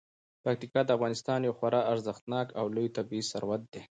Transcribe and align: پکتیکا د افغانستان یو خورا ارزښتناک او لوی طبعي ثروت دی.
پکتیکا 0.43 0.81
د 0.85 0.89
افغانستان 0.97 1.39
یو 1.43 1.57
خورا 1.59 1.81
ارزښتناک 1.93 2.47
او 2.59 2.65
لوی 2.75 2.87
طبعي 2.97 3.21
ثروت 3.31 3.61
دی. 3.73 3.81